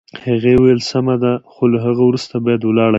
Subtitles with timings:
[0.23, 2.89] هغې وویل: سمه ده، خو له هغه وروسته باید ولاړه شم.